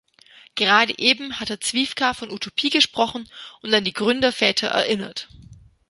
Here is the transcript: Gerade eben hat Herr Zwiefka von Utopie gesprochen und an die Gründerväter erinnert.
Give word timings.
Gerade 0.55 0.97
eben 0.97 1.39
hat 1.39 1.49
Herr 1.51 1.61
Zwiefka 1.61 2.15
von 2.15 2.31
Utopie 2.31 2.71
gesprochen 2.71 3.29
und 3.61 3.71
an 3.71 3.83
die 3.83 3.93
Gründerväter 3.93 4.69
erinnert. 4.69 5.29